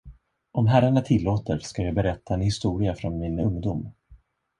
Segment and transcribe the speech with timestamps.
[0.51, 3.89] Om herrarna tillåter, ska jag berätta en historia från min ungdom.